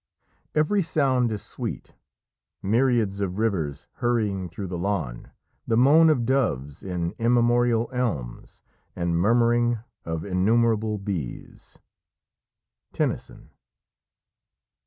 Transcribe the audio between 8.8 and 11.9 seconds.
And murmuring of innumerable bees."